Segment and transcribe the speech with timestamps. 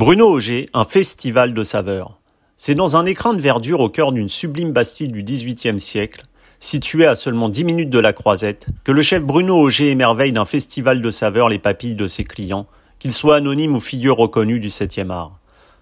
[0.00, 2.18] Bruno Auger, un festival de saveurs.
[2.56, 6.22] C'est dans un écrin de verdure au cœur d'une sublime bastille du XVIIIe siècle,
[6.58, 10.46] située à seulement 10 minutes de la Croisette, que le chef Bruno Auger émerveille d'un
[10.46, 12.66] festival de saveurs les papilles de ses clients,
[12.98, 15.38] qu'ils soient anonymes ou figures reconnues du 7e art.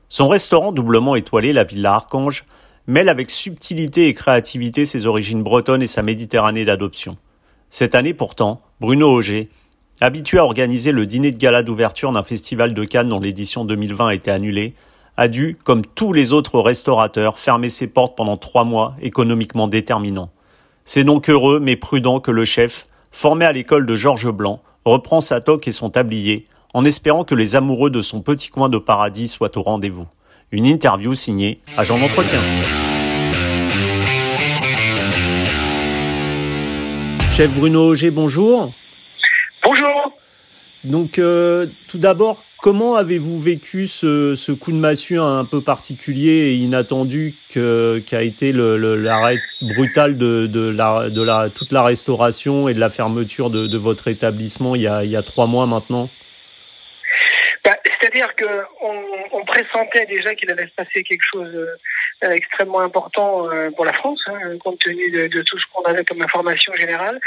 [0.09, 2.45] Son restaurant doublement étoilé, la Villa Archange,
[2.89, 7.19] mêle avec subtilité et créativité ses origines bretonnes et sa Méditerranée d'adoption.
[7.71, 9.49] Cette année pourtant, Bruno Auger,
[10.01, 14.09] habitué à organiser le dîner de gala d'ouverture d'un festival de Cannes dont l'édition 2020
[14.09, 14.75] a été annulée,
[15.17, 20.31] a dû, comme tous les autres restaurateurs, fermer ses portes pendant trois mois, économiquement déterminants.
[20.85, 25.21] C'est donc heureux mais prudent que le chef, formé à l'école de Georges Blanc, reprend
[25.21, 28.79] sa toque et son tablier, en espérant que les amoureux de son petit coin de
[28.79, 30.07] paradis soient au rendez-vous.
[30.53, 32.41] Une interview signée Agent d'entretien.
[37.33, 38.73] Chef Bruno Auger, bonjour.
[40.85, 46.55] Donc, euh, tout d'abord, comment avez-vous vécu ce, coup de massue un peu particulier et
[46.55, 53.79] inattendu qu'a été l'arrêt brutal de, la, toute la restauration et de la fermeture de,
[53.79, 56.11] votre établissement il y, a, trois mois maintenant?
[57.65, 58.95] Bah, C'est-à-dire qu'on
[59.33, 61.77] on pressentait déjà qu'il allait se passer quelque chose euh,
[62.23, 66.05] extrêmement important euh, pour la France, hein, compte tenu de, de tout ce qu'on avait
[66.05, 67.21] comme information générale.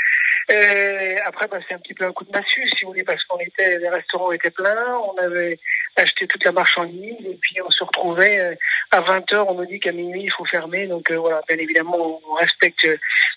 [0.49, 3.23] Et après, bah, c'est un petit peu un coup de massue, si vous voulez, parce
[3.25, 5.59] qu'on était, les restaurants étaient pleins, on avait
[5.95, 8.55] acheté toute la marchandise, et puis on se retrouvait euh,
[8.91, 10.85] à 20 h on nous dit qu'à minuit il faut fermer.
[10.87, 12.85] Donc euh, voilà, bien évidemment, on respecte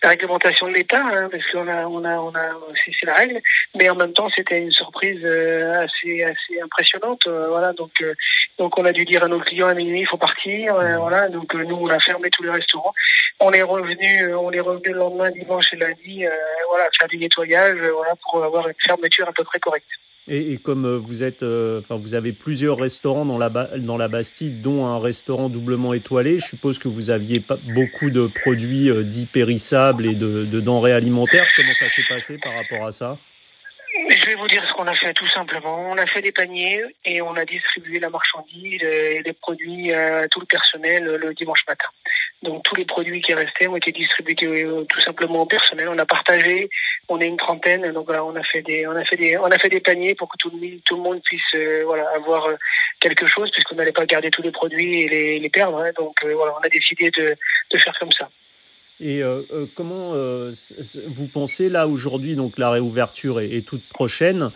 [0.02, 3.40] la réglementation de l'État, hein, parce qu'on a, on a, on a, c'est la règle.
[3.76, 7.26] Mais en même temps, c'était une surprise euh, assez, assez impressionnante.
[7.26, 7.92] voilà, donc,
[8.58, 10.74] donc on a dû dire à nos clients à minuit il faut partir.
[10.98, 12.94] voilà, donc nous on a fermé tous les restaurants.
[13.40, 16.24] On est revenu, on est revenu le lendemain, dimanche et lundi,
[16.68, 19.86] voilà, faire du nettoyage, voilà, pour avoir une fermeture à peu près correcte.
[20.26, 24.08] Et, comme euh, vous êtes, euh, enfin, vous avez plusieurs restaurants dans la, dans la
[24.08, 28.88] Bastide, dont un restaurant doublement étoilé, je suppose que vous aviez pas beaucoup de produits
[28.88, 31.46] euh, dits périssables et de, de denrées alimentaires.
[31.54, 33.18] Comment ça s'est passé par rapport à ça?
[34.08, 35.90] Je vais vous dire ce qu'on a fait tout simplement.
[35.90, 40.26] On a fait des paniers et on a distribué la marchandise et les produits à
[40.28, 41.86] tout le personnel le dimanche matin.
[42.44, 45.88] Donc tous les produits qui restaient ont été distribués euh, tout simplement au personnel.
[45.88, 46.68] On a partagé,
[47.08, 49.46] on est une trentaine, donc voilà, on a fait des, on a fait des, on
[49.46, 52.46] a fait des paniers pour que tout le, tout le monde puisse euh, voilà avoir
[52.46, 52.56] euh,
[53.00, 55.78] quelque chose, puisqu'on n'allait pas garder tous les produits et les, les perdre.
[55.78, 55.92] Hein.
[55.96, 57.34] donc voilà, on a décidé de,
[57.70, 58.28] de faire comme ça.
[59.06, 60.50] Et euh, euh, comment euh,
[61.08, 64.50] vous pensez là aujourd'hui, donc la réouverture est, toute prochaine,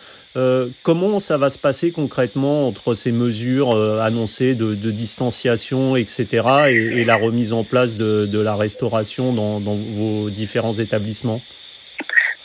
[0.81, 6.25] comment ça va se passer concrètement entre ces mesures annoncées de, distanciation, etc.,
[6.69, 11.41] et, la remise en place de, la restauration dans, vos différents établissements?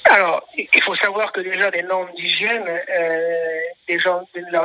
[0.04, 2.64] Alors, il faut savoir que déjà les normes d'hygiène,
[3.88, 3.98] les,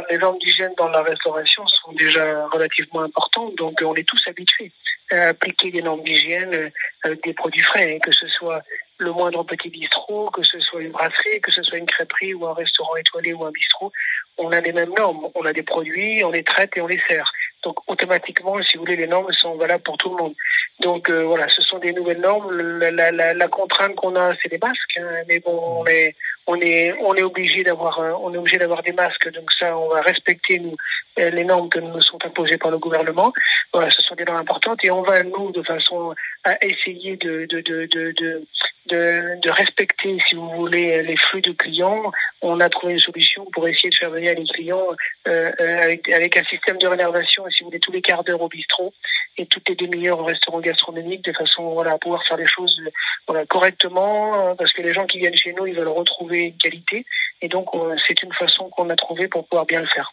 [0.09, 4.71] les normes d'hygiène dans la restauration sont déjà relativement importantes, donc on est tous habitués
[5.11, 6.71] appliquer des normes d'hygiène
[7.05, 8.61] euh, des produits frais, hein, que ce soit
[8.97, 12.45] le moindre petit bistrot, que ce soit une brasserie, que ce soit une crêperie ou
[12.45, 13.91] un restaurant étoilé ou un bistrot,
[14.37, 15.29] on a les mêmes normes.
[15.35, 17.31] On a des produits, on les traite et on les sert.
[17.63, 20.35] Donc automatiquement, si vous voulez, les normes sont valables pour tout le monde.
[20.81, 22.51] Donc euh, voilà, ce sont des nouvelles normes.
[22.51, 24.97] La, la contrainte qu'on a, c'est les masques.
[24.97, 25.23] Hein.
[25.27, 26.15] mais bon, on est
[26.49, 29.31] on est on est obligé d'avoir on est obligé d'avoir des masques.
[29.31, 30.75] Donc ça, on va respecter nous
[31.17, 33.31] les normes que nous sont imposées par le gouvernement.
[33.73, 37.45] Voilà, ce sont des normes importantes et on va nous de façon à essayer de
[37.45, 38.45] de de
[38.89, 42.11] de, de respecter, si vous voulez, les flux de clients.
[42.41, 44.87] On a trouvé une solution pour essayer de faire venir les clients
[45.27, 48.41] euh, euh avec, avec, un système de réservation, si vous voulez, tous les quarts d'heure
[48.41, 48.93] au bistrot
[49.39, 52.79] et toutes les demi-heures au restaurant gastronomique, de façon voilà, à pouvoir faire les choses
[53.25, 57.05] voilà, correctement, parce que les gens qui viennent chez nous, ils veulent retrouver une qualité.
[57.41, 57.69] Et donc,
[58.05, 60.11] c'est une façon qu'on a trouvée pour pouvoir bien le faire.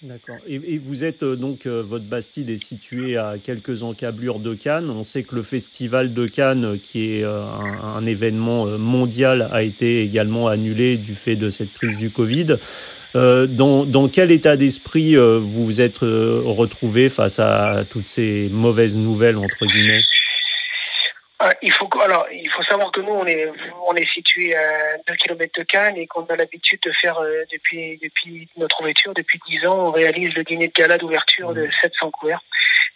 [0.00, 0.36] D'accord.
[0.46, 4.90] Et, vous êtes euh, donc, euh, votre Bastide est située à quelques encablures de Cannes.
[4.90, 10.02] On sait que le festival de Cannes, euh, qui est un, événement mondial, a été
[10.02, 12.58] également annulé du fait de cette crise du Covid.
[13.14, 19.36] dans, dans, quel état d'esprit vous vous êtes retrouvé face à toutes ces mauvaises nouvelles,
[19.36, 20.04] entre guillemets?
[21.40, 23.48] Ah, il faut alors il faut savoir que nous on est
[23.88, 27.44] on est situé à 2 km de Cannes et qu'on a l'habitude de faire euh,
[27.52, 31.68] depuis depuis notre ouverture depuis 10 ans on réalise le dîner de gala d'ouverture de
[31.80, 32.10] 700 mmh.
[32.10, 32.42] couverts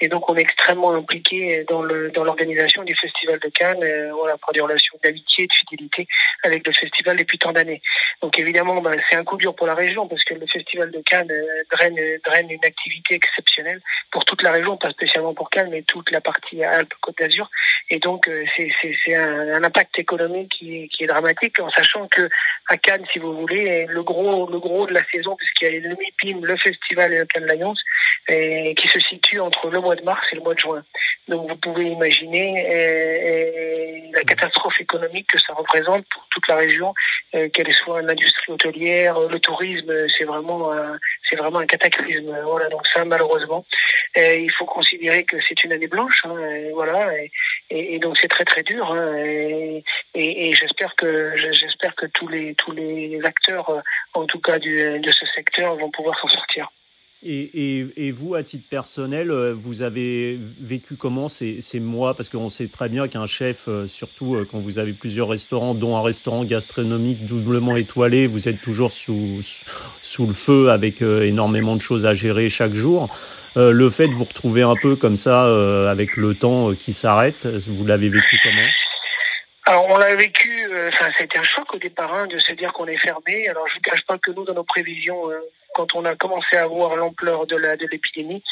[0.02, 1.80] Et donc, on est extrêmement impliqué dans
[2.24, 6.08] l'organisation du Festival de Cannes, voilà, pour des relations d'amitié, de fidélité
[6.42, 7.80] avec le festival depuis tant d'années.
[8.20, 11.00] Donc, évidemment, ben, c'est un coup dur pour la région parce que le Festival de
[11.06, 11.32] Cannes
[11.70, 16.10] draine, draine une activité exceptionnelle pour toute la région, pas spécialement pour Cannes, mais toute
[16.10, 17.48] la partie Alpes-Côte d'Azur.
[17.88, 22.28] Et donc, c'est un, impact économique qui, est dramatique, en sachant que
[22.68, 25.88] à Cannes, si vous voulez, le gros, le gros de la saison, puisqu'il y a
[25.88, 27.74] le MIPIM, le festival et le Cannes Lions,
[28.26, 30.82] qui se situe entre le mois de mars et le mois de juin.
[31.28, 36.94] Donc, vous pouvez imaginer la catastrophe économique que ça représente pour toute la région,
[37.30, 40.72] qu'elle soit l'industrie hôtelière, le tourisme, c'est vraiment,
[41.28, 42.36] c'est vraiment un cataclysme.
[42.44, 43.64] Voilà, donc ça, malheureusement,
[44.16, 46.34] il faut considérer que c'est une année blanche, hein,
[46.74, 47.12] voilà,
[47.70, 48.92] et, et, donc c'est très très dur.
[48.92, 49.84] Hein, et,
[50.14, 53.80] et j'espère que j'espère que tous les tous les acteurs, euh,
[54.14, 56.70] en tout cas de ce secteur, vont pouvoir s'en sortir.
[57.24, 62.14] Et, et, vous, à titre personnel, euh, vous avez vécu comment ces, ces mois?
[62.14, 65.96] Parce qu'on sait très bien qu'un chef, euh, surtout quand vous avez plusieurs restaurants, dont
[65.96, 69.40] un restaurant gastronomique doublement étoilé, vous êtes toujours sous,
[70.02, 73.08] sous le feu avec énormément de choses à gérer chaque jour.
[73.54, 75.44] le fait de vous retrouver un peu comme ça,
[75.88, 78.68] avec le temps qui s'arrête, vous l'avez vécu comment?
[79.64, 82.72] Alors on l'a vécu, euh, enfin c'était un choc au départ hein, de se dire
[82.72, 83.48] qu'on est fermé.
[83.48, 85.38] Alors je ne cache pas que nous dans nos prévisions, euh,
[85.74, 88.42] quand on a commencé à voir l'ampleur de la de l'épidémie,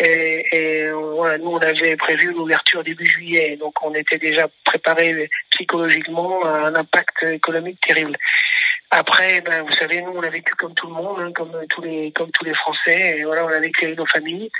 [0.00, 6.44] et, voilà, nous on avait prévu l'ouverture début juillet, donc on était déjà préparé psychologiquement
[6.44, 8.16] à un impact économique terrible.
[8.90, 11.82] Après, ben, vous savez, nous, on a vécu comme tout le monde, hein, comme tous
[11.82, 13.18] les, comme tous les Français.
[13.18, 14.50] Et voilà, on a vécu avec nos familles.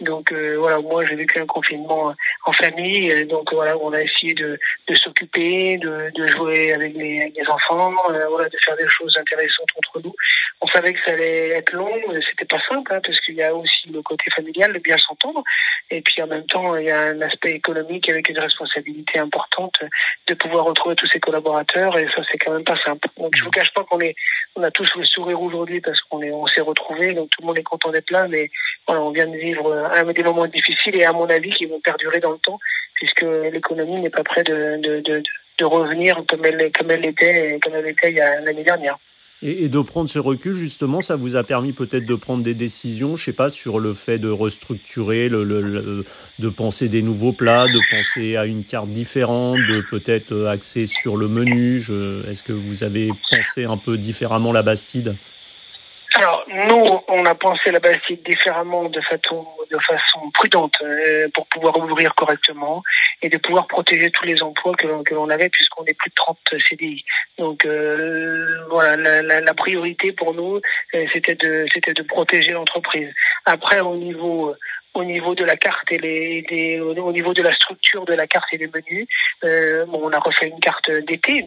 [0.00, 2.14] Donc euh, voilà, moi, j'ai vécu un confinement
[2.44, 3.24] en famille.
[3.26, 4.58] Donc voilà, on a essayé de,
[4.88, 9.16] de s'occuper, de, de jouer avec les, les enfants, euh, voilà, de faire des choses
[9.16, 10.14] intéressantes entre nous.
[10.60, 11.90] On savait que ça allait être long,
[12.28, 15.42] c'était pas simple, hein, parce qu'il y a aussi le côté familial, de bien s'entendre.
[15.90, 19.80] Et puis en même temps, il y a un aspect économique avec une responsabilité importante
[20.26, 21.96] de pouvoir retrouver tous ses collaborateurs.
[21.96, 23.08] Et ça, c'est quand même pas simple.
[23.16, 24.14] Donc je vous cache pas qu'on est,
[24.56, 27.46] on a tous le sourire aujourd'hui parce qu'on est, on s'est retrouvés, donc tout le
[27.46, 28.50] monde est content d'être là, mais
[28.86, 32.20] on vient de vivre un des moments difficiles et à mon avis qui vont perdurer
[32.20, 32.58] dans le temps
[32.94, 35.22] puisque l'économie n'est pas prête de, de, de,
[35.58, 38.98] de, revenir comme elle, comme elle était, comme elle était il y a l'année dernière.
[39.40, 43.14] Et, de prendre ce recul, justement, ça vous a permis peut-être de prendre des décisions,
[43.14, 46.04] je sais pas, sur le fait de restructurer, le, le,
[46.40, 50.86] de penser des nouveaux plats, de penser à une carte différente, de peut-être euh, axer
[50.86, 51.78] sur le menu.
[52.28, 55.14] Est-ce que vous avez pensé un peu différemment la Bastide?
[56.14, 61.46] Alors, nous, on a pensé la Bastide différemment de façon, de façon prudente euh, pour
[61.46, 62.82] pouvoir ouvrir correctement
[63.22, 66.14] et de pouvoir protéger tous les emplois que, que l'on avait puisqu'on est plus de
[66.14, 66.38] 30
[66.68, 67.04] CDI.
[67.38, 70.60] Donc, euh, voilà, la, la, la, priorité pour nous,
[70.94, 73.12] euh, c'était de, c'était de protéger l'entreprise.
[73.44, 74.54] Après, au niveau
[74.98, 78.48] au niveau de la carte et les, au niveau de la structure de la carte
[78.52, 79.06] et des menus.
[79.44, 81.42] Euh, bon, on a refait une carte d'été,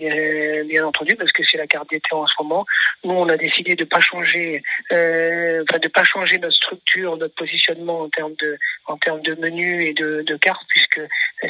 [0.69, 2.65] bien, entendu, parce que c'est la carte d'été en ce moment.
[3.03, 4.63] Nous, on a décidé de pas changer,
[4.93, 8.57] euh, de pas changer notre structure, notre positionnement en termes de
[8.87, 11.01] en termes de menus et de, de cartes, puisque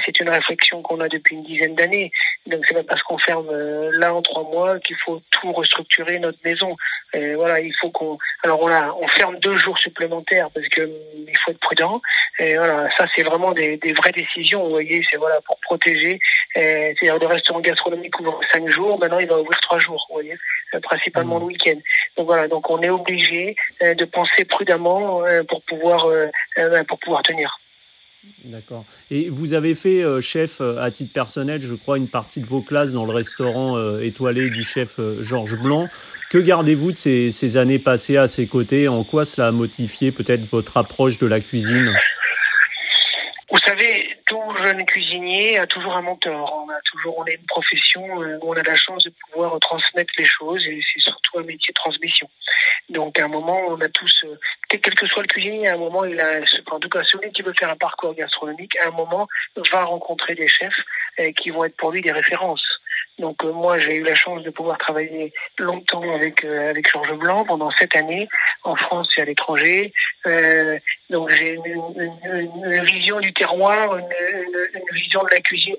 [0.05, 2.11] c'est une réflexion qu'on a depuis une dizaine d'années.
[2.47, 6.19] Donc c'est pas parce qu'on ferme euh, là en trois mois qu'il faut tout restructurer
[6.19, 6.75] notre maison.
[7.13, 8.17] Voilà, il faut qu'on.
[8.43, 10.89] Alors on a, on ferme deux jours supplémentaires parce que
[11.27, 11.90] il faut être prudent.
[12.39, 14.63] Et voilà, ça c'est vraiment des, des vraies décisions.
[14.63, 16.19] Vous voyez, c'est voilà pour protéger.
[16.53, 20.05] C'est-à-dire le restaurant gastronomique ouvre cinq jours, maintenant il va ouvrir trois jours.
[20.09, 20.37] Vous voyez,
[20.73, 21.79] euh, principalement le week-end.
[22.17, 26.07] Donc voilà, donc on est obligé euh, de penser prudemment pour pouvoir
[26.87, 27.59] pour pouvoir tenir.
[28.45, 28.85] D'accord.
[29.09, 32.45] Et vous avez fait, euh, chef, euh, à titre personnel, je crois, une partie de
[32.45, 35.89] vos classes dans le restaurant euh, étoilé du chef Georges Blanc.
[36.29, 38.87] Que gardez-vous de ces, ces, années passées à ses côtés?
[38.87, 41.91] En quoi cela a modifié peut-être votre approche de la cuisine?
[43.51, 45.10] Vous savez, tout jeune cuisinier
[45.57, 46.65] a toujours un mentor.
[46.65, 50.13] On a toujours, on a une profession où on a la chance de pouvoir transmettre
[50.17, 52.29] les choses et c'est surtout un métier de transmission.
[52.89, 54.37] Donc à un moment, on a tous, euh,
[54.69, 57.41] quel que soit le cuisinier, à un moment, il a, en tout cas celui qui
[57.41, 59.27] veut faire un parcours gastronomique, à un moment,
[59.71, 60.79] va rencontrer des chefs
[61.19, 62.80] euh, qui vont être pour lui des références.
[63.19, 67.45] Donc euh, moi, j'ai eu la chance de pouvoir travailler longtemps avec avec Georges Blanc
[67.45, 68.27] pendant sept années
[68.63, 69.93] en France et à l'étranger.
[71.09, 74.05] donc j'ai une, vision du terroir, une,
[74.73, 75.75] une, vision de la cuisine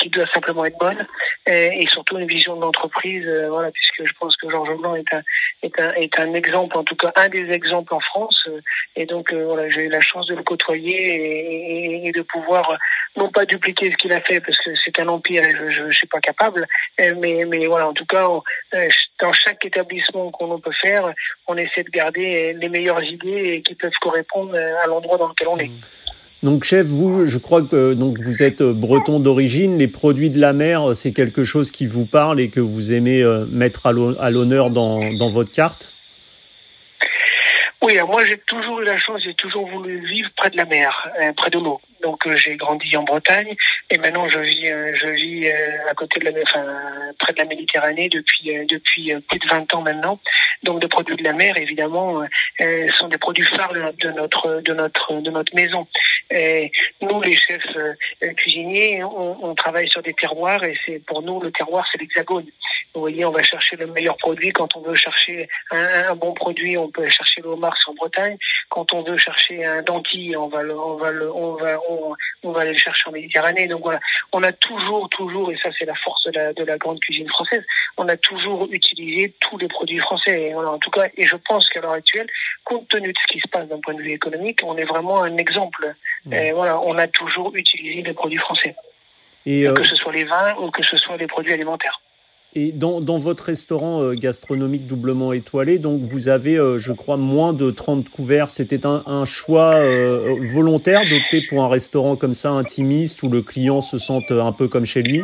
[0.00, 1.06] qui doit simplement être bonne
[1.46, 5.22] et, surtout une vision de l'entreprise voilà puisque je pense que Georges Blanc est un
[5.62, 8.48] est un est un exemple en tout cas un des exemples en France.
[8.96, 12.76] Et donc voilà j'ai eu la chance de le côtoyer et, de pouvoir
[13.16, 15.92] non pas dupliquer ce qu'il a fait parce que c'est un empire et je ne
[15.92, 16.66] suis pas capable
[16.98, 18.26] mais mais voilà en tout cas
[19.20, 21.12] dans chaque établissement qu'on peut faire
[21.46, 25.58] on essaie de garder les meilleures idées qui peuvent correspondre à l'endroit dans lequel on
[25.58, 25.70] est.
[26.42, 29.76] Donc chef, vous, je crois que donc vous êtes breton d'origine.
[29.78, 33.22] Les produits de la mer, c'est quelque chose qui vous parle et que vous aimez
[33.50, 35.92] mettre à l'honneur dans, dans votre carte?
[37.82, 41.08] Oui, moi j'ai toujours eu la chance, j'ai toujours voulu vivre près de la mer,
[41.20, 41.80] euh, près de l'eau.
[42.02, 43.54] Donc euh, j'ai grandi en Bretagne
[43.90, 46.64] et maintenant je vis, euh, je vis à côté de la, enfin
[47.18, 50.20] près de la Méditerranée depuis depuis plus de 20 ans maintenant.
[50.62, 52.22] Donc des produits de la mer, évidemment,
[52.98, 55.86] sont des produits phares de notre de notre de notre maison.
[56.30, 57.76] Et nous, les chefs
[58.36, 62.46] cuisiniers, on, on, travaille sur des terroirs et c'est pour nous le terroir, c'est l'hexagone.
[62.94, 64.50] Vous voyez, on va chercher le meilleur produit.
[64.50, 68.36] Quand on veut chercher un, bon produit, on peut chercher le homard en Bretagne.
[68.68, 71.78] Quand on veut chercher un dentier, on va le, on va le, on va,
[72.44, 73.66] va aller le chercher en Méditerranée.
[73.66, 74.00] Donc voilà,
[74.32, 77.28] on a toujours, toujours, et ça c'est la force de la, de la grande cuisine
[77.28, 77.64] française,
[77.96, 80.42] on a toujours utilisé tous les produits français.
[80.42, 82.28] Et voilà, en tout cas, et je pense qu'à l'heure actuelle,
[82.64, 85.22] compte tenu de ce qui se passe d'un point de vue économique, on est vraiment
[85.22, 85.94] un exemple.
[86.32, 88.74] Et voilà, on a toujours utilisé les produits français.
[89.46, 92.00] Et euh, Que ce soit les vins ou que ce soit les produits alimentaires.
[92.56, 97.16] Et dans, dans, votre restaurant euh, gastronomique doublement étoilé, donc vous avez, euh, je crois,
[97.16, 98.50] moins de 30 couverts.
[98.50, 103.80] C'était un, choix euh, volontaire d'opter pour un restaurant comme ça, intimiste, où le client
[103.80, 105.22] se sente un peu comme chez lui?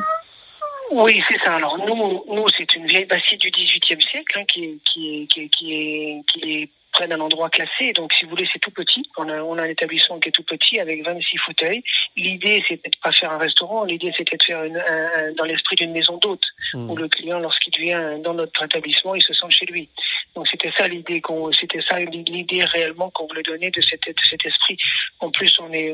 [0.90, 1.56] Oui, c'est ça.
[1.56, 5.74] Alors nous, nous c'est une vieille bastide du XVIIIe siècle hein, qui, qui, qui, qui,
[5.74, 7.92] est, qui est près d'un endroit classé.
[7.92, 9.02] Donc, si vous voulez, c'est tout petit.
[9.18, 11.82] On a, on a un établissement qui est tout petit avec 26 fauteuils.
[12.16, 13.84] L'idée, c'était de pas faire un restaurant.
[13.84, 16.90] L'idée, c'était de faire une, un, dans l'esprit d'une maison d'hôte mmh.
[16.90, 19.88] où le client, lorsqu'il vient dans notre établissement, il se sent chez lui.
[20.36, 21.80] Donc, c'était ça l'idée qu'on, c'était
[22.28, 24.06] l'idée réellement qu'on voulait donner de, cet
[24.44, 24.76] esprit.
[25.18, 25.92] En plus, on est,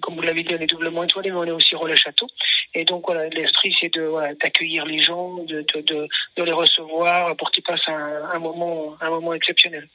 [0.00, 2.28] comme vous l'avez dit, on est doublement étoilé, mais on est aussi relais château.
[2.72, 3.92] Et donc, voilà, l'esprit, c'est
[4.40, 5.66] d'accueillir les gens, de,
[6.36, 9.88] les recevoir pour qu'ils passent un moment exceptionnel.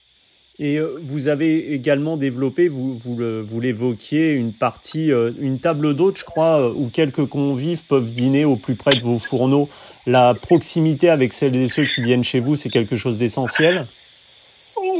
[0.62, 6.20] Et euh, vous avez également développé, vous, vous, l'évoquiez, une partie, euh, une table d'hôte,
[6.20, 9.70] je crois, euh, où quelques convives peuvent dîner au plus près de vos fourneaux.
[10.06, 13.88] La proximité avec celles et ceux qui viennent chez vous, c'est quelque chose d'essentiel?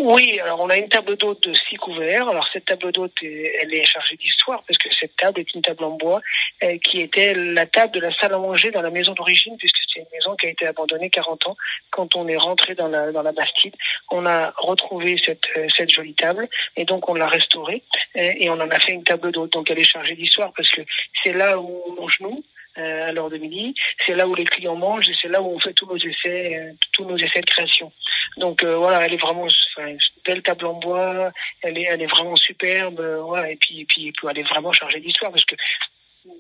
[0.02, 2.30] Oui, alors on a une table d'hôte de six couverts.
[2.30, 5.84] Alors cette table d'hôte, elle est chargée d'histoire parce que cette table est une table
[5.84, 6.22] en bois
[6.64, 9.78] euh, qui était la table de la salle à manger dans la maison d'origine puisque
[9.88, 11.58] c'est une maison qui a été abandonnée 40 ans.
[11.92, 13.76] Quand on est rentré dans la, dans la Bastide,
[14.10, 17.84] on a retrouvé cette, euh, cette jolie table et donc on l'a restaurée
[18.16, 19.52] euh, et on en a fait une table d'hôte.
[19.52, 20.82] Donc elle est chargée d'histoire parce que
[21.24, 22.42] c'est là où on mange nous
[22.76, 23.76] à l'heure de midi.
[24.06, 26.74] C'est là où les clients mangent et c'est là où on fait tous nos essais,
[26.94, 27.92] tous nos essais de création.
[28.40, 31.32] Donc euh, voilà, elle est vraiment une belle table en bois,
[31.62, 35.00] elle est, elle est vraiment superbe, euh, voilà, et puis, puis, elle est vraiment chargée
[35.02, 35.56] d'histoire parce que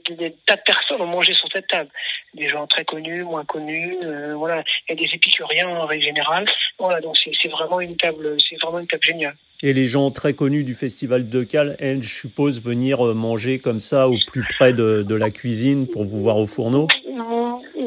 [0.09, 1.89] des tas de personnes ont mangé sur cette table.
[2.33, 6.45] Des gens très connus, moins connus, euh, voilà, et des épicuriens en règle générale.
[6.77, 9.35] Voilà, donc c'est vraiment une table, c'est vraiment une table géniale.
[9.61, 13.81] Et les gens très connus du festival de Cal, elles, je suppose, venir manger comme
[13.81, 16.87] ça au plus près de la cuisine pour vous voir au fourneau?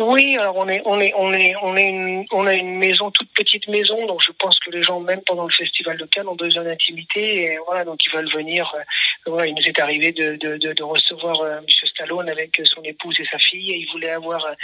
[0.03, 3.11] Oui, alors on est, on est, on est, on est une, on a une maison
[3.11, 6.35] toute petite maison, donc je pense que les gens même pendant le festival local ont
[6.35, 8.73] besoin d'intimité et voilà, donc ils veulent venir.
[8.77, 8.83] Euh,
[9.27, 12.83] voilà, il nous est arrivé de, de, de, de recevoir euh, Monsieur Stallone avec son
[12.83, 14.55] épouse et sa fille et il voulait avoir euh,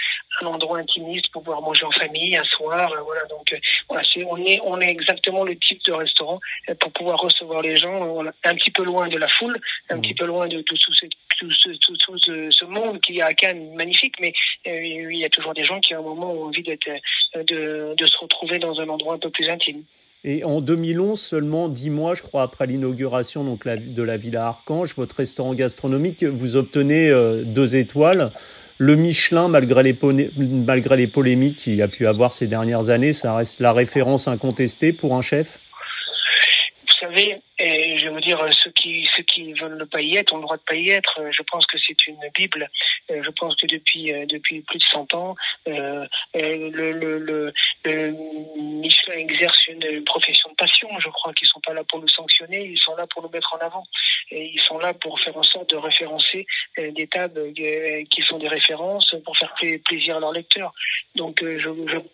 [0.43, 2.93] un endroit intimiste pour pouvoir manger en famille un soir.
[2.93, 3.55] Euh, voilà, donc
[3.89, 6.41] voilà, on est, on est exactement le type de restaurant
[6.81, 9.59] pour pouvoir recevoir les gens un petit peu loin de la foule,
[9.91, 10.01] un mmh.
[10.01, 11.07] petit peu loin de, de tout, ce,
[11.39, 14.33] tout, ce, tout, tout ce, ce monde qui est à Cannes magnifique, mais
[14.65, 17.95] il y a toujours des gens qui à un moment ont envie d'être, euh, de,
[17.97, 19.83] de se retrouver dans un endroit un peu plus intime.
[20.25, 24.95] Et en 2011, seulement dix mois, je crois, après l'inauguration donc de la Villa Archange,
[24.97, 28.33] votre restaurant gastronomique, vous obtenez euh, deux étoiles.
[28.79, 29.97] Le Michelin, malgré les,
[30.37, 34.29] malgré les polémiques qu'il y a pu avoir ces dernières années, ça reste la référence
[34.29, 35.59] incontestée pour un chef?
[36.83, 38.68] Vous savez, et je vais vous dire, ceux
[39.61, 41.21] veulent pas y être ont le droit de pas y être.
[41.31, 42.69] Je pense que c'est une Bible.
[43.09, 45.35] Je pense que depuis, depuis plus de 100 ans,
[45.69, 47.53] euh, le,
[48.57, 50.89] Michelin exerce une profession de passion.
[50.99, 53.55] Je crois qu'ils sont pas là pour nous sanctionner, ils sont là pour nous mettre
[53.55, 53.85] en avant.
[54.31, 56.47] Ils sont là pour faire en sorte de référencer
[56.77, 60.73] des tables qui sont des références pour faire plaisir à leurs lecteurs.
[61.17, 61.69] Donc je,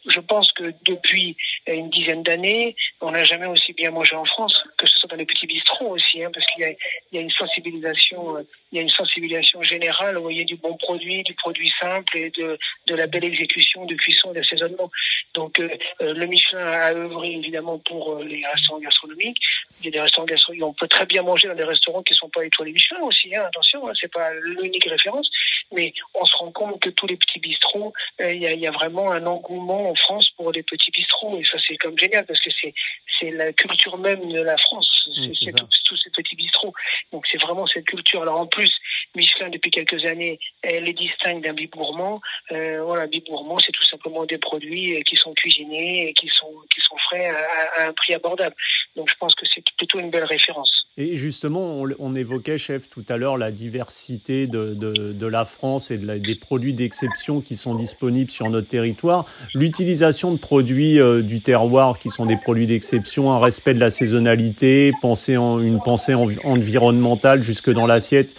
[0.07, 1.37] je, pense que depuis
[1.67, 5.47] une dizaine d'années, on n'a jamais aussi bien mangé en France, que ce les petits
[5.47, 6.77] bistrots aussi, hein, parce qu'il
[7.13, 8.39] y a, une sensibilisation,
[8.73, 12.31] il y a une sensibilisation générale y a du bon produit, du produit simple et
[12.31, 14.91] de, de la belle exécution de cuisson et d'assaisonnement.
[15.35, 15.69] Donc euh,
[16.01, 19.41] le Michelin a œuvré évidemment pour les restaurants gastronomiques.
[19.81, 22.15] Il y a des restaurants gastronomiques, on peut très bien manger dans des restaurants qui
[22.15, 23.35] sont pas étoilés Michelin aussi.
[23.35, 25.31] Hein, attention, hein, c'est pas l'unique référence,
[25.73, 28.71] mais on se rend compte que tous les petits bistrots, il y, a, y a
[28.71, 32.41] vraiment un engouement en France pour les petits bistrots et ça c'est comme génial parce
[32.41, 35.04] que c'est la culture même de la France.
[35.05, 36.75] C'est tous ces petits bistrots.
[37.13, 38.23] Donc c'est vraiment vraiment cette culture.
[38.23, 38.73] Alors en plus,
[39.15, 42.21] Michelin depuis quelques années les distingue d'un bib gourmand.
[42.53, 46.97] Euh, voilà, c'est tout simplement des produits qui sont cuisinés et qui sont qui sont
[47.09, 48.55] frais à, un prix abordable.
[48.97, 50.87] Donc je pense que c'est plutôt une belle référence.
[50.97, 55.99] Et justement, on, évoquait, chef, tout à l'heure, la diversité de, de, la France et
[55.99, 59.27] de des produits d'exception qui sont disponibles sur notre territoire.
[59.55, 63.91] L'utilisation de produits euh, du terroir qui sont des produits d'exception, un respect de la
[63.91, 68.37] saisonnalité, penser en, une pensée environnementale jusque dans l'assiette.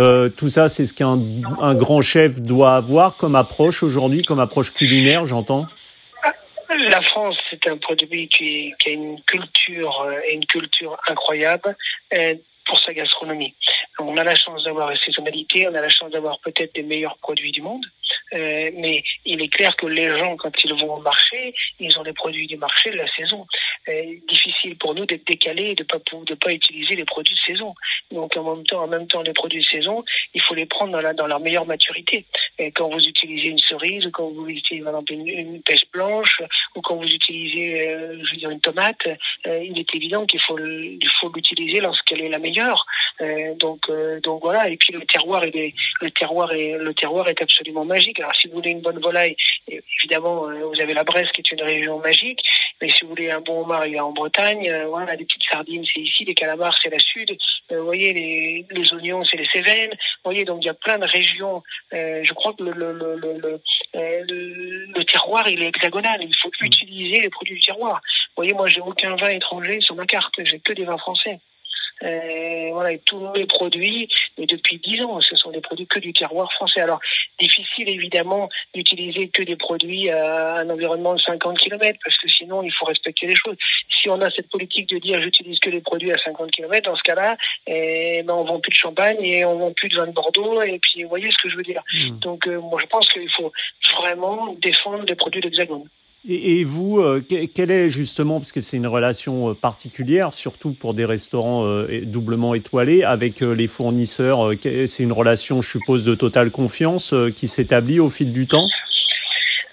[0.00, 1.20] Euh, tout ça, c'est ce qu'un
[1.60, 5.66] un grand chef doit avoir comme approche aujourd'hui, comme approche culinaire, j'entends.
[6.88, 11.76] La France, c'est un produit qui, a une culture euh, une culture incroyable
[12.14, 13.54] euh, pour sa gastronomie.
[13.98, 17.18] On a la chance d'avoir une saisonnalité, on a la chance d'avoir peut-être des meilleurs
[17.18, 17.84] produits du monde.
[18.32, 22.02] Euh, mais il est clair que les gens, quand ils vont au marché, ils ont
[22.02, 23.46] les produits du marché de la saison.
[23.88, 27.40] Euh, difficile pour nous d'être décalés et de pas de pas utiliser les produits de
[27.40, 27.74] saison.
[28.10, 30.92] Donc en même temps, en même temps, les produits de saison, il faut les prendre
[30.92, 32.26] dans, la, dans leur meilleure maturité.
[32.74, 36.42] Quand vous utilisez une cerise, ou quand vous utilisez par exemple une, pêche blanche,
[36.74, 39.06] ou quand vous utilisez, euh, je veux dire, une tomate,
[39.46, 42.84] euh, il est évident qu'il faut il faut l'utiliser lorsqu'elle est la meilleure.
[43.56, 43.90] donc
[44.22, 44.68] donc voilà.
[44.68, 48.20] Et puis le terroir est le terroir est le terroir est absolument magique.
[48.20, 49.36] Alors si vous voulez une bonne volaille,
[50.00, 52.40] évidemment, euh, vous avez la Bresse qui est une région magique.
[52.80, 54.68] Mais si vous voulez un bon homard, il est en Bretagne.
[54.70, 56.24] Euh, voilà, des petites sardines, c'est ici.
[56.24, 57.36] Les calamars, c'est la Sud.
[57.70, 59.90] Euh, vous voyez, les, les oignons, c'est les Cévennes.
[59.90, 61.62] Vous voyez, donc il y a plein de régions.
[61.92, 63.60] je crois que le, le, le,
[64.94, 66.20] le, terroir, il est hexagonal.
[66.22, 66.64] Il faut mmh.
[66.64, 68.00] utiliser les produits du terroir.
[68.30, 70.34] Vous voyez, moi, j'ai aucun vin étranger sur ma carte.
[70.44, 71.40] J'ai que des vins français.
[72.02, 75.98] Euh, voilà, et tous mes produits, et depuis dix ans, ce sont des produits que
[75.98, 76.80] du terroir français.
[76.80, 77.00] Alors,
[77.38, 82.62] difficile évidemment d'utiliser que des produits à un environnement de 50 km, parce que sinon,
[82.62, 83.56] il faut respecter les choses.
[84.00, 86.96] Si on a cette politique de dire j'utilise que des produits à 50 km, dans
[86.96, 90.06] ce cas-là, eh ben, on vend plus de champagne et on vend plus de vin
[90.06, 91.82] de Bordeaux, et puis, vous voyez ce que je veux dire.
[91.92, 92.18] Hmm.
[92.20, 93.52] Donc, euh, moi, je pense qu'il faut
[93.96, 95.88] vraiment défendre les produits d'Hexagone.
[96.28, 100.92] Et, vous, euh, quelle est justement, parce que c'est une relation euh, particulière, surtout pour
[100.92, 106.50] des restaurants euh, doublement étoilés, avec les fournisseurs, c'est une relation, je suppose, de totale
[106.50, 108.68] confiance qui s'établit au fil du temps?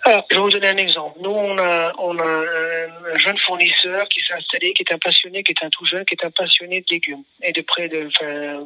[0.04, 1.18] Alors, je vais vous donner un exemple.
[1.22, 5.44] Nous, on a, on a un jeune fournisseur qui s'est installé, qui est un passionné,
[5.44, 8.08] qui est un tout jeune, qui est un passionné de légumes et de près de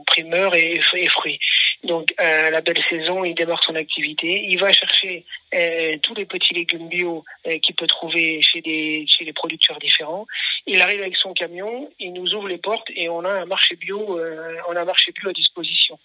[0.06, 1.40] primeurs et fruits.
[1.84, 4.46] Donc, à la belle saison, il démarre son activité.
[4.48, 9.06] Il va chercher euh, tous les petits légumes bio euh, qu'il peut trouver chez des
[9.08, 10.28] chez des producteurs différents.
[10.68, 13.76] Il arrive avec son camion, il nous ouvre les portes et on a un marché
[13.76, 15.98] bio, euh, on a un marché bio à disposition.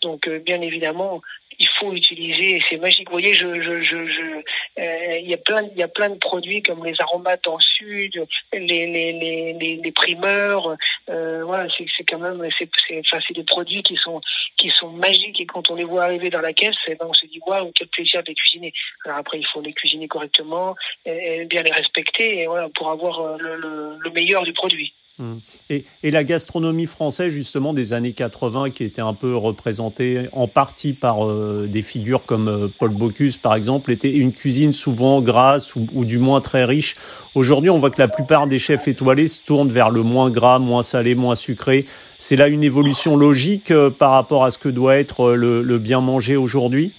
[0.00, 1.22] Donc, euh, bien évidemment,
[1.58, 3.08] il faut utiliser, c'est magique.
[3.08, 4.42] Vous voyez, je, je, je,
[4.78, 7.58] euh, il y a plein, il y a plein de produits comme les aromates en
[7.58, 9.12] sud, les, les,
[9.52, 10.76] les, les, primeurs.
[11.08, 14.20] Euh, voilà, c'est, c'est quand même, c'est, c'est, enfin, des produits qui sont,
[14.56, 17.14] qui sont magiques et quand on les voit arriver dans la caisse, eh ben, on
[17.14, 18.72] se dit waouh, quel plaisir de les cuisiner.
[19.04, 23.20] Alors après, il faut les cuisiner correctement, et, bien les respecter, et voilà, pour avoir
[23.20, 24.94] euh, le meilleur du produit.
[25.18, 25.40] Hum.
[25.70, 30.46] Et, et, la gastronomie française, justement, des années 80, qui était un peu représentée en
[30.46, 35.22] partie par euh, des figures comme euh, Paul Bocuse, par exemple, était une cuisine souvent
[35.22, 36.96] grasse ou, ou du moins très riche.
[37.34, 40.58] Aujourd'hui, on voit que la plupart des chefs étoilés se tournent vers le moins gras,
[40.58, 41.86] moins salé, moins sucré.
[42.18, 45.78] C'est là une évolution logique euh, par rapport à ce que doit être le, le
[45.78, 46.92] bien manger aujourd'hui?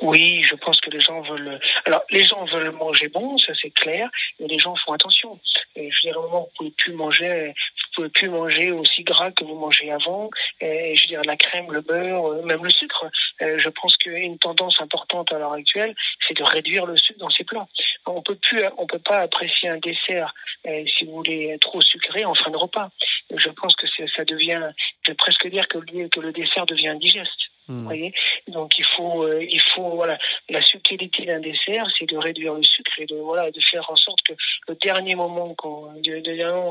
[0.00, 1.60] Oui, je pense que les gens veulent.
[1.84, 5.38] Alors, les gens veulent manger bon, ça c'est clair, mais les gens font attention.
[5.76, 8.70] Et je veux dire, à un moment, vous pouvez plus manger, vous pouvez plus manger
[8.72, 10.30] aussi gras que vous mangez avant.
[10.60, 13.06] Et je veux dire, la crème, le beurre, euh, même le sucre.
[13.40, 15.94] Euh, je pense qu'une tendance importante à l'heure actuelle,
[16.26, 17.66] c'est de réduire le sucre dans ces plats.
[18.06, 20.34] On peut plus, on peut pas apprécier un dessert,
[20.66, 22.90] euh, si vous voulez, trop sucré en fin de repas.
[23.34, 24.60] Je pense que ça devient,
[25.02, 27.51] je vais presque dire que, que le dessert devient indigeste.
[27.68, 28.12] Voyez?
[28.48, 32.62] Donc il faut, euh, il faut voilà, la subtilité d'un dessert, c'est de réduire le
[32.62, 34.32] sucre et de voilà, de faire en sorte que
[34.68, 35.92] le dernier moment qu'on,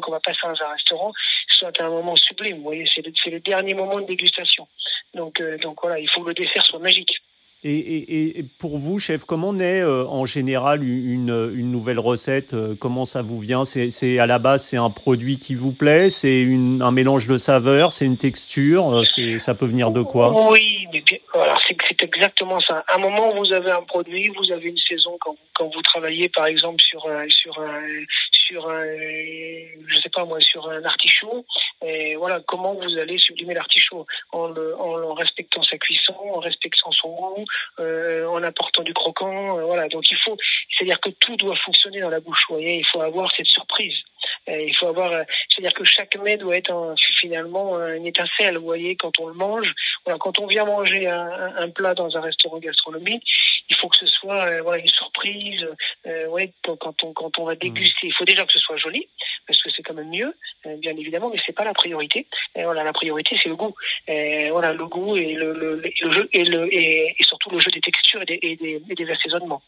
[0.02, 1.12] qu'on va passer dans un restaurant
[1.48, 2.62] soit un moment sublime.
[2.62, 4.68] Voyez, c'est le, le, dernier moment de dégustation.
[5.14, 7.22] Donc, euh, donc voilà, il faut que le dessert soit magique.
[7.64, 12.56] Et, et, et, pour vous, chef, comment naît euh, en général une, une nouvelle recette
[12.56, 13.66] euh, Comment ça vous vient?
[13.66, 16.44] C'est à la base, c'est un produit qui vous plaît C'est
[16.82, 20.50] un mélange de saveurs C'est une texture euh, C'est Ça peut venir de quoi?
[20.52, 22.84] Oui, mais c'est exactement ça.
[22.88, 26.30] À un moment, vous avez un produit, vous avez une saison quand, quand vous travaillez,
[26.30, 27.62] par exemple, sur sur
[28.52, 31.46] sur un, je sais pas moi, sur un artichaut.
[31.86, 34.06] Et voilà, comment vous allez sublimer l'artichaut?
[34.34, 37.46] En, en, respectant sa cuisson, en respectant son goût,
[37.80, 39.58] euh, en apportant du croquant.
[39.58, 40.38] Euh, voilà, donc il faut,
[40.70, 42.44] c'est-à-dire que tout doit fonctionner dans la bouche.
[42.50, 43.98] Vous voyez, il faut avoir cette surprise.
[44.48, 45.12] il faut avoir,
[45.50, 48.58] c'est-à-dire que chaque mets doit être finalement une étincelle.
[48.58, 49.72] Vous voyez, quand on le mange,
[50.06, 53.24] voilà, quand on vient manger un, un, plat dans un restaurant gastronomique,
[53.70, 55.11] il faut que ce soit voilà une surprise.
[56.30, 57.58] Ouais, quand on quand on va mmh.
[57.58, 59.08] déguster, il faut déjà que ce soit joli
[59.48, 60.34] parce que c'est quand même mieux,
[60.78, 62.28] bien évidemment, mais c'est pas la priorité.
[62.56, 63.76] Et voilà, la priorité c'est le goût.
[64.08, 67.60] Et voilà, le goût et le, le, le jeu et le et, et, surtout le
[67.60, 69.62] jeu des textures et des, et des, et des assaisonnements.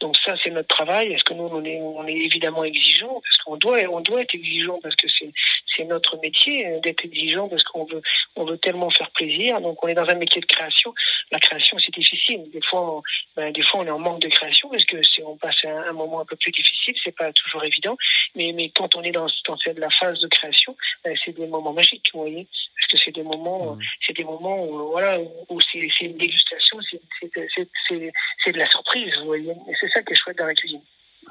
[0.00, 1.12] Donc ça, c'est notre travail.
[1.12, 4.34] Est-ce que nous, on est, on est évidemment exigeant parce qu'on doit, on doit être
[4.34, 5.32] exigeant parce que c'est,
[5.76, 8.02] c'est notre métier euh, d'être exigeant parce qu'on veut,
[8.34, 9.60] on veut tellement faire plaisir.
[9.60, 10.94] Donc on est dans un métier de création.
[11.30, 12.50] La création, c'est difficile.
[12.50, 13.02] Des fois, on,
[13.36, 15.84] ben, des fois, on est en manque de création parce que c'est, on passe un,
[15.88, 16.94] un, moment un peu plus difficile.
[17.02, 17.96] C'est pas toujours évident.
[18.34, 21.72] Mais, mais quand on est dans, dans la phase de création, ben, c'est des moments
[21.72, 23.80] magiques, vous voyez, parce que c'est des moments, mmh.
[24.06, 28.12] c'est des moments où, voilà, où c'est, c'est une dégustation, c'est, c'est, c'est,
[28.44, 29.50] c'est de la surprise, vous voyez.
[29.50, 30.82] Et c'est ça qui est chouette dans la cuisine.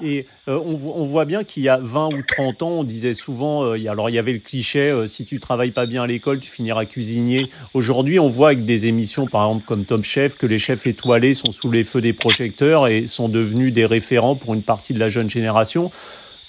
[0.01, 3.13] Et euh, on, on, voit bien qu'il y a 20 ou 30 ans, on disait
[3.13, 6.07] souvent, euh, alors il y avait le cliché, euh, si tu travailles pas bien à
[6.07, 7.49] l'école, tu finiras cuisinier.
[7.73, 11.33] Aujourd'hui, on voit avec des émissions, par exemple comme Top Chef, que les chefs étoilés
[11.33, 14.99] sont sous les feux des projecteurs et sont devenus des référents pour une partie de
[14.99, 15.91] la jeune génération.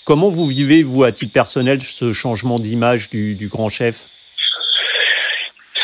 [0.05, 4.07] Comment vous vivez, vous, à titre personnel, ce changement d'image du, du grand chef?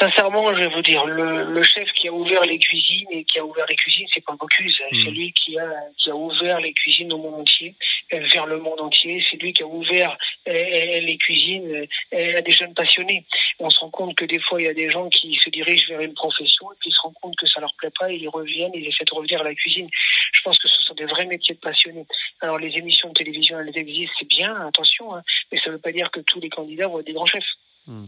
[0.02, 3.38] Sincèrement, je vais vous dire, le, le, chef qui a ouvert les cuisines et qui
[3.38, 4.96] a ouvert les cuisines, c'est pas Bocuse, mmh.
[5.04, 7.76] c'est lui qui a qui a ouvert les cuisines au monde entier,
[8.12, 9.24] euh, vers le monde entier.
[9.30, 13.24] C'est lui qui a ouvert euh, euh les cuisines euh, à des jeunes passionnés.
[13.60, 15.86] On se rend compte que des fois, il y a des gens qui se dirigent
[15.88, 18.16] vers une profession et puis ils se rendent compte que ça leur plaît pas, et
[18.16, 19.88] ils reviennent, ils essaient de revenir à la cuisine.
[20.32, 22.06] Je pense que ce sont des vrais métiers de passionnés.
[22.40, 25.80] Alors les émissions de télévision, elles existent, c'est bien, attention, hein, mais ça ne veut
[25.80, 27.54] pas dire que tous les candidats vont être des grands chefs.
[27.86, 28.06] Mmh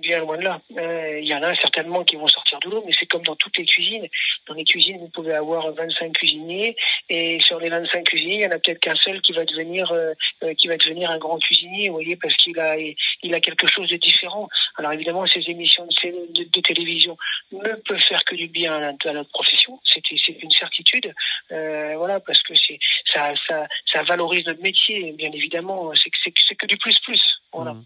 [0.00, 0.60] bien loin de là.
[0.76, 3.36] Euh, il y en a certainement qui vont sortir de l'eau, mais c'est comme dans
[3.36, 4.06] toutes les cuisines.
[4.46, 6.76] Dans les cuisines, vous pouvez avoir 25 cuisiniers,
[7.08, 9.90] et sur les 25 cuisiniers, il y en a peut-être qu'un seul qui va devenir
[9.92, 12.76] euh, euh, qui va devenir un grand cuisinier, vous voyez, parce qu'il a
[13.22, 14.48] il a quelque chose de différent.
[14.76, 17.16] Alors évidemment, ces émissions de, télévision
[17.52, 19.80] ne peuvent faire que du bien à, notre profession.
[19.84, 21.12] C'est une certitude,
[21.50, 22.54] voilà, parce que
[23.04, 23.32] ça,
[23.86, 25.92] ça valorise notre métier, bien évidemment.
[25.94, 27.20] C'est c'est que du plus plus,
[27.52, 27.72] voilà.
[27.72, 27.84] Mmh.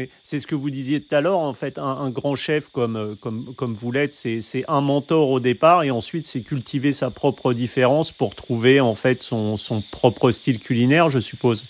[0.00, 2.96] Mais c'est ce que vous disiez tout à l'heure, en fait, un, grand chef comme,
[2.96, 7.10] euh, comme, comme vous l'êtes, c'est un mentor au départ et ensuite c'est cultiver sa
[7.10, 11.64] propre différence pour trouver en fait son, son propre style culinaire, je suppose.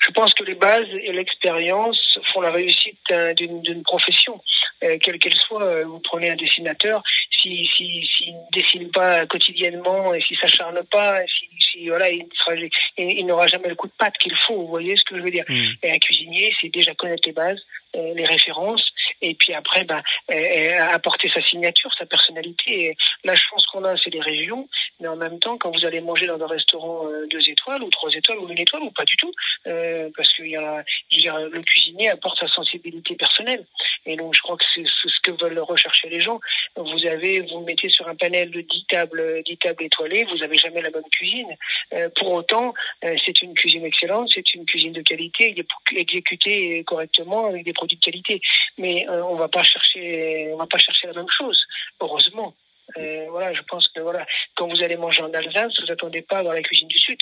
[0.00, 2.96] Je pense que les bases et l'expérience font la réussite
[3.36, 4.40] d'une profession,
[4.84, 5.64] euh, quelle qu'elle soit.
[5.64, 7.02] Euh, vous prenez un dessinateur,
[7.40, 12.26] s'il si, si, ne dessine pas quotidiennement et s'il s'acharne pas, si voilà, il,
[12.98, 14.62] il, n'aura jamais le coup de patte qu'il faut.
[14.62, 15.72] Vous voyez ce que je veux dire hmm.
[15.82, 17.60] Et un cuisinier, c'est déjà connaître les bases,
[17.96, 18.84] euh, les références,
[19.22, 20.02] et puis après, ben,
[20.90, 22.86] apporter sa signature, sa personnalité.
[22.86, 24.68] Et la chance qu'on a, c'est les régions,
[25.00, 27.90] mais en même temps, quand vous allez manger dans un restaurant euh, deux étoiles ou
[27.90, 29.32] trois étoiles ou une étoile ou pas du tout,
[29.66, 33.64] euh, parce que le cuisinier apporte sa sensibilité personnelle.
[34.06, 36.40] Et donc, je crois que c'est ce que veulent rechercher les gens.
[36.76, 40.56] Vous avez, vous mettez sur un panel de 10 tables, 10 tables étoilées, vous n'avez
[40.56, 41.48] jamais la bonne cuisine.
[41.92, 45.54] Euh, pour autant, euh, c'est une cuisine excellente, c'est une cuisine de qualité,
[45.94, 48.40] exécutée correctement avec des produits de qualité.
[48.78, 51.64] Mais euh, on va pas chercher, on va pas chercher la même chose.
[52.00, 52.54] Heureusement.
[53.30, 56.52] voilà, je pense que voilà, quand vous allez manger en Alsace, vous attendez pas dans
[56.52, 57.18] la cuisine du Sud.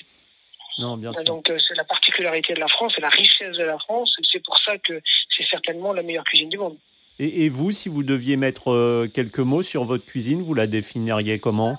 [0.78, 1.24] Non, bien sûr.
[1.24, 4.14] Donc c'est la particularité de la France, c'est la richesse de la France.
[4.30, 5.00] C'est pour ça que
[5.34, 6.76] c'est certainement la meilleure cuisine du monde.
[7.18, 11.38] Et, et vous, si vous deviez mettre quelques mots sur votre cuisine, vous la définiriez
[11.38, 11.78] comment?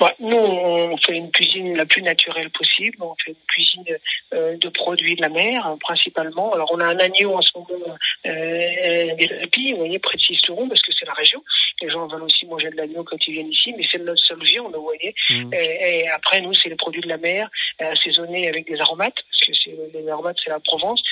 [0.00, 2.96] Bah, nous, on fait une cuisine la plus naturelle possible.
[3.00, 3.84] On fait une cuisine
[4.32, 6.54] euh, de produits de la mer, hein, principalement.
[6.54, 10.22] Alors, on a un agneau en ce moment, euh, des répits, vous voyez, près de
[10.22, 11.42] Sisteron, parce que c'est la région.
[11.82, 14.42] Les gens veulent aussi manger de l'agneau quand ils viennent ici, mais c'est notre seule
[14.42, 15.14] viande, vous voyez.
[15.28, 15.52] Mmh.
[15.52, 17.50] Et, après, nous, c'est les produits de la mer,
[17.82, 21.02] euh, assaisonnés avec des aromates, parce que c'est, les aromates, c'est la Provence.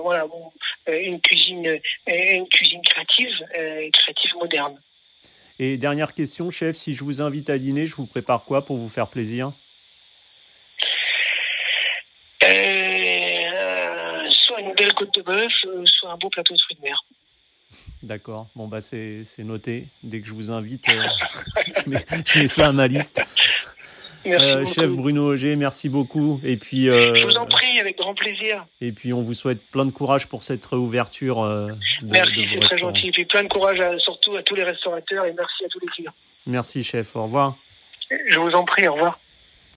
[0.00, 0.52] voilà, bon,
[0.86, 3.34] une cuisine, une cuisine créative,
[3.92, 4.78] créative moderne.
[5.60, 8.76] Et dernière question, chef, si je vous invite à dîner, je vous prépare quoi pour
[8.76, 9.52] vous faire plaisir?
[12.44, 16.82] Euh, Soit une belle côte de bœuf, euh, soit un beau plateau de fruits de
[16.82, 17.04] mer.
[18.04, 18.48] D'accord.
[18.54, 19.88] Bon, bah, c'est noté.
[20.04, 21.02] Dès que je vous invite, euh,
[21.84, 23.20] je, mets, ça à ma liste.
[24.26, 26.40] Euh, chef Bruno Auger, merci beaucoup.
[26.44, 28.66] Et puis, euh, je vous en prie, avec grand plaisir.
[28.80, 31.42] Et puis, on vous souhaite plein de courage pour cette réouverture.
[31.42, 31.68] Euh,
[32.02, 33.08] merci, c'est très gentil.
[33.08, 35.86] Et puis, plein de courage surtout à tous les restaurateurs et merci à tous les
[35.88, 36.12] clients.
[36.46, 37.14] Merci, chef.
[37.16, 37.56] Au revoir.
[38.10, 39.18] Je vous en prie, au revoir.